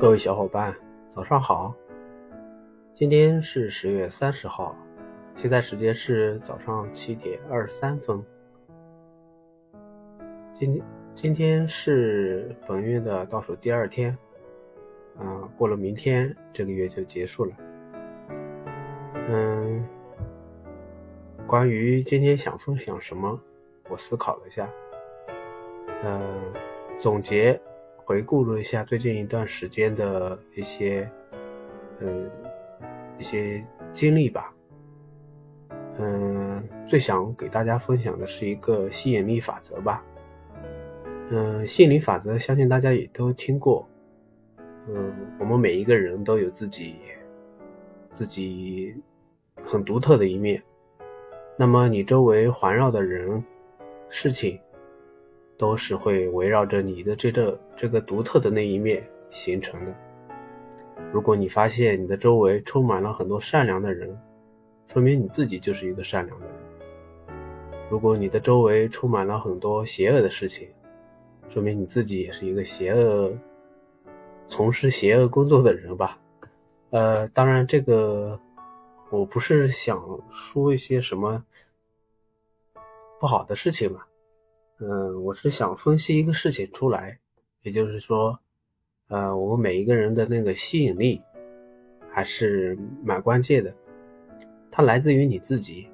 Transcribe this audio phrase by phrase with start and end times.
[0.00, 0.72] 各位小伙伴，
[1.10, 1.74] 早上好！
[2.94, 4.72] 今天是十月三十号，
[5.34, 8.24] 现在时间是早上七点二十三分。
[10.54, 10.84] 今天
[11.16, 14.16] 今天是本月的倒数第二天，
[15.18, 17.52] 啊，过了明天这个月就结束了。
[19.28, 19.84] 嗯，
[21.44, 23.36] 关于今天想分享什么，
[23.88, 24.70] 我思考了一下，
[26.04, 26.52] 嗯，
[27.00, 27.60] 总结。
[28.08, 31.06] 回顾了一下最近一段时间的一些，
[31.98, 32.30] 嗯，
[33.18, 33.62] 一些
[33.92, 34.50] 经历吧。
[35.98, 40.02] 嗯，最想给大家分享的是一个吸引力法则吧。
[41.28, 43.86] 嗯，吸引力法则，相信大家也都听过。
[44.86, 46.96] 嗯，我们每一个人都有自己
[48.14, 48.96] 自己
[49.62, 50.62] 很独特的一面。
[51.58, 53.44] 那么，你周围环绕的人、
[54.08, 54.58] 事情。
[55.58, 59.94] 都是会围绕着你的这个这个独特的那一面形成的。
[61.12, 64.18] 如果你发现你的周围充满了很多善良的人，
[64.86, 66.54] 说明你自己就是一个善良的人。
[67.90, 70.68] 如果你的周围充满了很多邪恶的事情，
[71.48, 73.36] 说明你自己也是一个邪恶、
[74.46, 76.18] 从事邪恶工作的人吧。
[76.90, 78.38] 呃，当然这个
[79.10, 81.44] 我不是想说一些什么
[83.18, 84.02] 不好的事情嘛。
[84.80, 87.18] 嗯，我是想分析一个事情出来，
[87.62, 88.38] 也就是说，
[89.08, 91.20] 呃，我们每一个人的那个吸引力
[92.08, 93.74] 还是蛮关键的，
[94.70, 95.88] 它来自于你自己。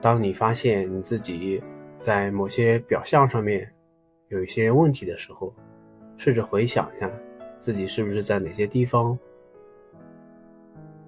[0.00, 1.60] 当你发现你自己
[1.98, 3.74] 在某些表象上面
[4.28, 5.52] 有一些问题的时候，
[6.16, 7.10] 试着回想一下
[7.60, 9.18] 自己是不是在哪些地方，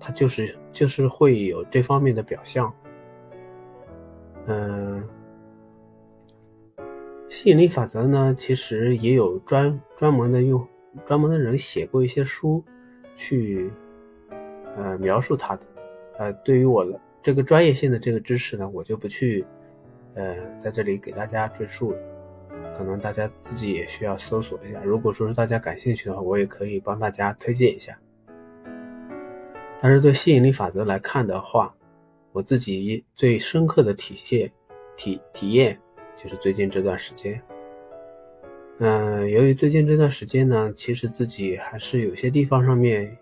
[0.01, 2.75] 它就是就是会有这方面的表象，
[4.47, 5.09] 嗯。
[7.31, 10.67] 吸引力法则呢，其实也有专专门的用
[11.06, 12.62] 专门的人写过一些书，
[13.14, 13.70] 去
[14.77, 15.62] 呃描述它的。
[16.19, 16.85] 呃，对于我
[17.23, 19.46] 这个专业性的这个知识呢，我就不去
[20.14, 21.98] 呃在这里给大家赘述了。
[22.77, 24.80] 可能大家自己也需要搜索一下。
[24.83, 27.97] 如果说是大家感兴趣的话，我也可以帮大家推荐一下。
[29.80, 31.77] 但是对吸引力法则来看的话，
[32.33, 34.51] 我自己最深刻的体现
[34.97, 35.80] 体体验。
[36.23, 37.41] 就是最近这段时间，
[38.79, 43.17] 嗯，由于最近这段时间呢，其实自己还是有些地方上面，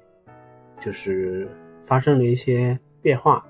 [0.81, 1.49] 就是
[1.81, 3.47] 发生了一些变化。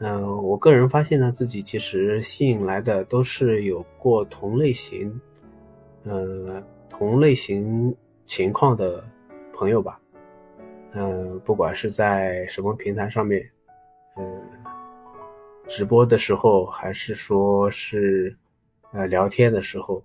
[0.00, 5.20] 嗯，我个人发现呢，自己其实吸引来的都是有过同类型，
[6.02, 6.60] 嗯，
[6.90, 7.94] 同类型
[8.26, 9.04] 情况的
[9.54, 10.00] 朋友吧。
[10.94, 13.48] 嗯，不管是在什么平台上面，
[14.16, 14.42] 嗯，
[15.68, 18.36] 直播的时候，还是说是。
[18.92, 20.02] 呃，聊天的时候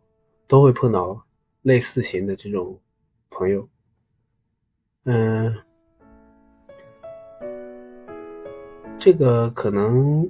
[0.47, 1.25] 都会碰到
[1.61, 2.79] 类似型的这种
[3.29, 3.67] 朋友，
[5.05, 5.55] 嗯，
[8.99, 10.29] 这个可能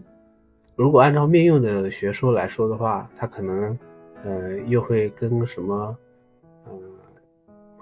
[0.76, 3.78] 如果按照命运的学说来说的话，它可能
[4.24, 5.98] 呃又会跟什么
[6.66, 6.72] 呃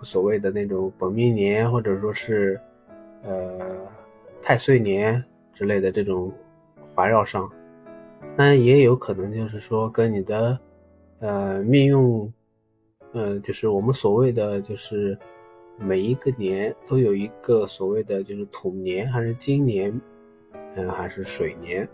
[0.03, 2.59] 所谓的那种本命年或者说是
[3.23, 3.77] 呃
[4.41, 6.31] 太岁年之类的这种
[6.81, 7.51] 环绕上。
[8.37, 10.59] 那也有可能就是说跟你的，
[11.19, 12.33] 呃，命运，
[13.11, 15.17] 呃，就是我们所谓的就是
[15.77, 19.99] 每一个年都有一个所谓的就是土年还是金年，
[20.75, 21.87] 嗯，还是水年，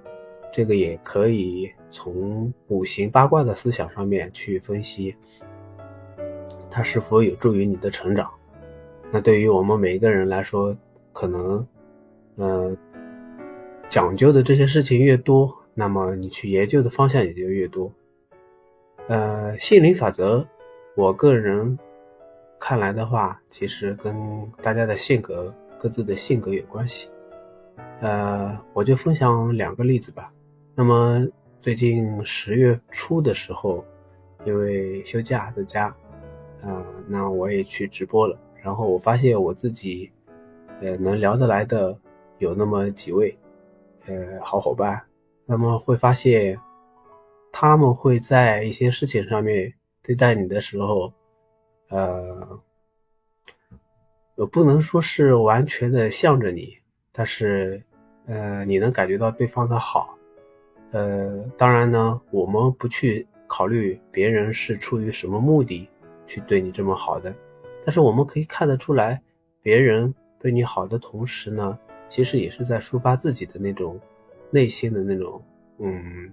[0.54, 5.16] 这个也可以从五行八卦的思想上面去分析，
[6.70, 8.32] 它是否有助于你的成长。
[9.12, 10.78] 那对于我们每一个人来说，
[11.14, 11.68] 可能，
[12.36, 12.78] 呃，
[13.90, 15.64] 讲究的这些事情越多。
[15.80, 17.94] 那么你去研究的方向也就越多。
[19.08, 20.44] 呃，吸引力法则，
[20.96, 21.78] 我个人
[22.60, 27.08] 看来的话，其实跟大家的性格、各自的性格有关系。
[28.02, 30.34] 呃，我就分享两个例子吧。
[30.74, 31.28] 那么
[31.62, 33.86] 最近十月初的时候，
[34.46, 35.96] 因为休假在家，
[36.64, 38.36] 呃，那我也去直播了。
[38.64, 40.12] 然后我发现我自己，
[40.82, 41.96] 呃，能聊得来的
[42.40, 43.38] 有那么几位，
[44.08, 45.07] 呃，好伙伴。
[45.50, 46.60] 那么会发现，
[47.54, 49.74] 他们会在一些事情上面
[50.04, 51.14] 对待你的时候，
[51.88, 52.60] 呃，
[54.36, 56.78] 我不能说是完全的向着你，
[57.14, 57.82] 但是，
[58.26, 60.18] 呃，你能感觉到对方的好，
[60.92, 65.88] 呃，当然呢，我们不去考虑别人是出于什么目的
[66.26, 67.34] 去对你这么好的，
[67.86, 69.22] 但是我们可以看得出来，
[69.62, 71.80] 别人对你好的同时呢，
[72.10, 73.98] 其实也是在抒发自己的那种。
[74.50, 75.44] 内心的那种，
[75.80, 76.32] 嗯，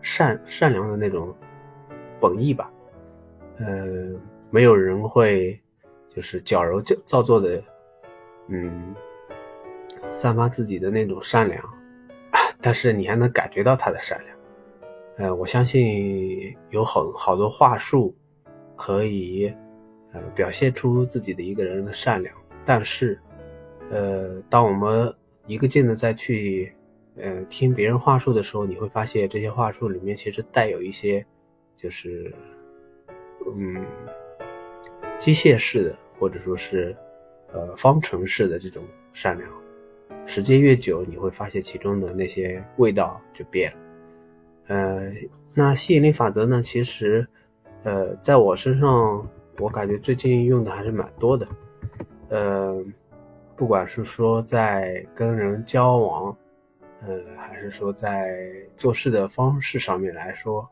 [0.00, 1.34] 善善良的那种
[2.20, 2.70] 本意吧，
[3.58, 4.18] 呃，
[4.50, 5.60] 没有人会，
[6.08, 7.62] 就是矫揉造造作的，
[8.48, 8.94] 嗯，
[10.12, 11.62] 散发自己的那种善良，
[12.60, 14.36] 但是你还能感觉到他的善良。
[15.18, 18.14] 呃，我相信有很好多话术
[18.76, 19.52] 可以，
[20.12, 22.36] 呃，表现出自己的一个人的善良。
[22.66, 23.18] 但是，
[23.90, 25.14] 呃，当我们
[25.46, 26.70] 一个劲的再去，
[27.16, 31.24] 呃，听别人话术的时候，你会发现这些话术里面其实带有一些，
[31.76, 32.32] 就是，
[33.56, 33.84] 嗯，
[35.18, 36.94] 机械式的或者说是，
[37.52, 38.82] 呃，方程式的这种
[39.12, 39.50] 善良。
[40.26, 43.78] 时间越久，你会发现其中的那些味道就变了。
[44.66, 45.12] 呃，
[45.54, 46.60] 那吸引力法则呢？
[46.60, 47.26] 其实，
[47.84, 49.26] 呃，在我身上，
[49.58, 51.46] 我感觉最近用的还是蛮多的。
[52.28, 52.84] 呃，
[53.56, 56.36] 不管是说在跟人交往，
[57.06, 58.36] 呃，还是说在
[58.76, 60.68] 做事的方式上面来说，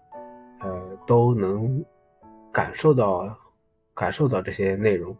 [0.60, 1.84] 呃，都能
[2.52, 3.38] 感受到
[3.94, 5.16] 感受到这些内容。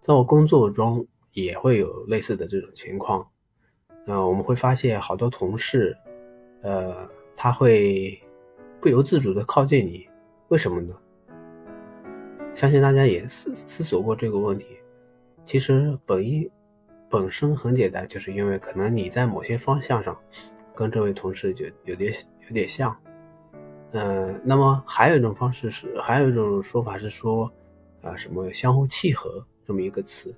[0.00, 3.28] 在我工作中也会有类似的这种情况。
[4.06, 5.96] 呃，我们会发现好多同事。
[6.62, 8.20] 呃，他会
[8.80, 10.08] 不由自主的靠近你，
[10.48, 10.96] 为什么呢？
[12.54, 14.78] 相信大家也思思索过这个问题。
[15.44, 16.50] 其实本意
[17.08, 20.18] 本身很简单，就是因为可能你在某些方向上
[20.74, 22.12] 跟这位同事就有点
[22.46, 22.96] 有点像。
[23.92, 27.52] 嗯，那么还有一种方式是，还有一种说法是说，
[28.02, 30.34] 啊，什么相互契合这么一个词。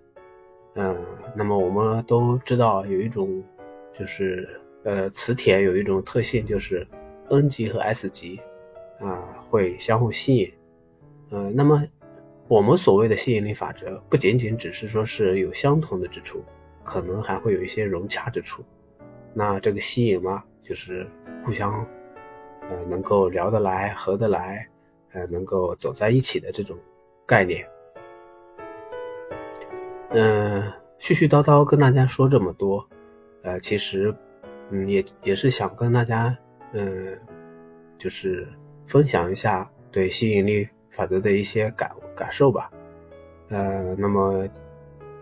[0.75, 3.43] 嗯，那么我们都知道有一种
[3.93, 4.61] 就是。
[4.83, 6.89] 呃，磁铁有一种特性，就是
[7.29, 8.41] N 极和 S 极
[8.99, 10.55] 啊会相互吸引。
[11.29, 11.87] 呃，那么
[12.49, 16.43] 我们所谓的吸引力法则，不仅仅只是说是有相同的之处，
[16.85, 18.65] 可能还会有一些融洽之处。
[19.35, 21.09] 那这个吸引嘛，就是
[21.45, 21.87] 互相
[22.69, 24.69] 呃能够聊得来、合得来，
[25.13, 26.77] 呃能够走在一起的这种
[27.27, 27.67] 概念。
[30.11, 30.63] 嗯，
[30.99, 32.89] 絮絮叨叨跟大家说这么多，
[33.43, 34.15] 呃，其实。
[34.73, 36.39] 嗯，也也是想跟大家，
[36.71, 37.19] 嗯，
[37.99, 38.47] 就是
[38.87, 42.71] 分享一下对吸引力法则的一些感感受吧。
[43.49, 44.47] 呃，那么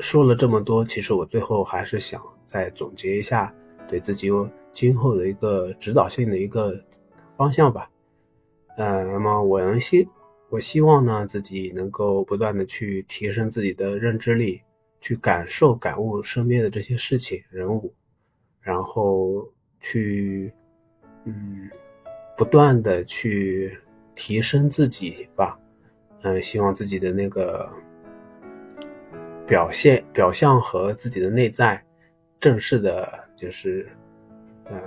[0.01, 3.55] 说了这么多，其实我最后还是想再总结一下
[3.89, 4.29] 对自己
[4.73, 6.81] 今后的一个指导性的一个
[7.37, 7.91] 方向吧。
[8.77, 10.09] 呃，那么我能希
[10.51, 14.63] 我希望呢自己能够不断的去提升自己的认知力，
[15.01, 17.93] 去感受感悟身边的这些事情人物。
[18.61, 20.53] 然后去，
[21.25, 21.71] 嗯，
[22.37, 23.79] 不断的去
[24.15, 25.59] 提升自己吧，
[26.23, 27.69] 嗯，希望自己的那个
[29.49, 31.83] 表现、表象和自己的内在
[32.39, 33.89] 正式的，就是，
[34.71, 34.79] 嗯，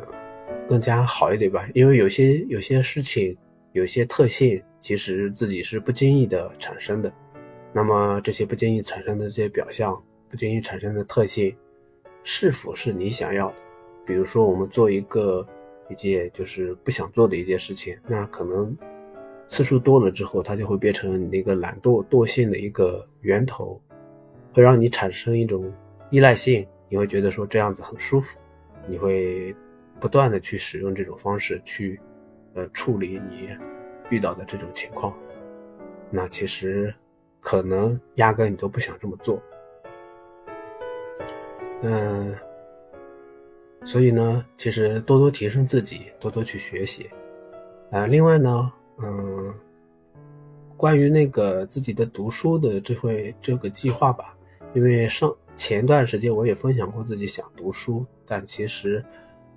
[0.69, 1.68] 更加好一点吧。
[1.74, 3.36] 因为有些有些事情，
[3.72, 7.12] 有些特性，其实自己是不经意的产生的。
[7.74, 10.00] 那么这些不经意产生的这些表象，
[10.30, 11.56] 不经意产生的特性，
[12.24, 13.56] 是否是你想要的？
[14.06, 15.44] 比如说，我们做一个
[15.90, 18.78] 一件就是不想做的一件事情，那可能
[19.48, 23.81] 次数多了之后，它就会变成你那个懒惰惰性的一个源头，
[24.53, 25.71] 会让你产生一种
[26.09, 26.68] 依赖性。
[26.89, 28.39] 你会觉得说这样子很舒服，
[28.88, 29.56] 你会
[30.00, 32.00] 不断的去使用这种方式去
[32.53, 33.50] 呃处理你
[34.09, 35.18] 遇到的这种情况。
[36.09, 36.94] 那其实
[37.40, 39.42] 可能压根你都不想这么做。
[41.81, 42.35] 嗯。
[43.83, 47.09] 所以呢，其实多多提升自己，多多去学习。
[47.90, 48.71] 呃，另外呢，
[49.02, 49.52] 嗯，
[50.78, 54.37] 关于那个自己的读书的这会这个计划吧，
[54.73, 59.04] 因为上前段时间我也分享过自己想读书，但其实，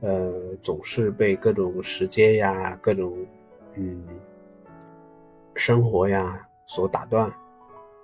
[0.00, 3.16] 呃，总是被各种时间呀、各种
[3.76, 4.04] 嗯
[5.54, 7.32] 生活呀所打断。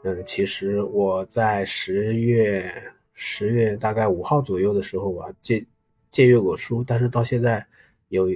[0.05, 2.73] 嗯，其实我在十月
[3.13, 5.65] 十月大概五号左右的时候啊，借。
[6.13, 7.65] 借阅过书，但是到现在
[8.09, 8.27] 有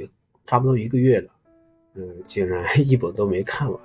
[0.46, 1.28] 差不多一个月了，
[1.94, 3.80] 嗯，竟然 一本都没看完。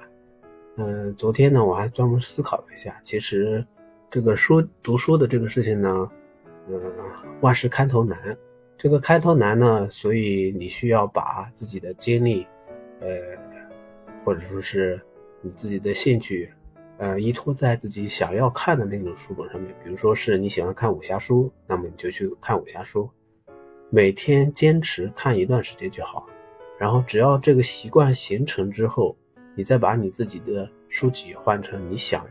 [0.75, 3.65] 嗯，昨天呢，我还专门思考了一下，其实
[4.11, 6.09] 这个书读书的这个事情呢，
[6.67, 6.81] 嗯，
[7.41, 8.37] 万事开头难。
[8.75, 12.47] 这个开头难呢，所以你需要把自己的精力，
[13.01, 13.09] 呃，
[14.23, 14.99] 或者说是
[15.41, 16.51] 你自己的兴趣，
[16.97, 19.75] 呃，依托在自己想要看的那种书本上面。
[19.83, 23.09] 比如说是你喜欢看武侠书，那么你就去看武侠书。
[23.91, 26.25] 每天坚持看一段时间就好，
[26.79, 29.15] 然后只要这个习惯形成之后，
[29.55, 32.25] 你再把你自己的书籍换成你想，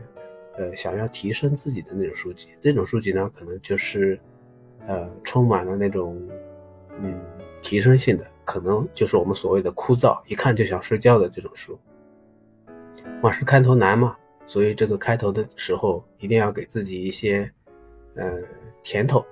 [0.59, 2.49] 呃，想要提升自己的那种书籍。
[2.61, 4.19] 这种书籍呢，可能就是，
[4.85, 6.21] 呃，充满了那种，
[7.01, 7.17] 嗯，
[7.61, 11.79] 提升性的，可能就是我们所谓的枯燥，一看就想睡觉的这种书。
[13.21, 17.49] 万事开头难嘛，所以这个开头的时候一定要给自己一些，
[18.15, 18.41] 呃，
[18.83, 19.25] 甜头，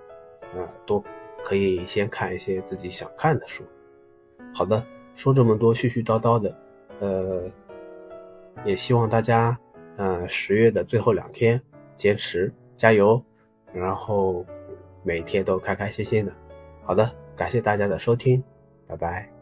[0.56, 1.04] 呃，多
[1.44, 3.66] 可以先看一些自己想看的书。
[4.54, 4.82] 好的，
[5.14, 6.56] 说这么多絮絮叨叨的，
[7.00, 7.52] 呃，
[8.66, 9.60] 也希望大家，
[9.98, 11.62] 呃，十月的最后两天
[11.98, 13.22] 坚持加油，
[13.74, 14.46] 然后
[15.04, 16.32] 每天都开开心心的。
[16.84, 18.42] 好的，感谢大家的收听，
[18.88, 19.37] 拜拜。